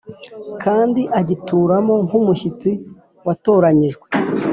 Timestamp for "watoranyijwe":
3.25-4.07